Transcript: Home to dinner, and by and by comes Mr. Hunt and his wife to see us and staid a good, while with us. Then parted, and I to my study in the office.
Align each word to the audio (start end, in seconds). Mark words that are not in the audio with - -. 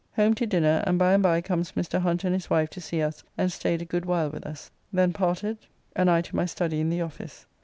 Home 0.15 0.33
to 0.33 0.47
dinner, 0.47 0.83
and 0.87 0.97
by 0.97 1.13
and 1.13 1.21
by 1.21 1.41
comes 1.41 1.73
Mr. 1.73 2.01
Hunt 2.01 2.23
and 2.23 2.33
his 2.33 2.49
wife 2.49 2.71
to 2.71 2.81
see 2.81 3.03
us 3.03 3.23
and 3.37 3.51
staid 3.51 3.83
a 3.83 3.85
good, 3.85 4.07
while 4.07 4.31
with 4.31 4.47
us. 4.47 4.71
Then 4.91 5.13
parted, 5.13 5.59
and 5.95 6.09
I 6.09 6.21
to 6.23 6.35
my 6.35 6.47
study 6.47 6.79
in 6.79 6.89
the 6.89 7.01
office. 7.01 7.45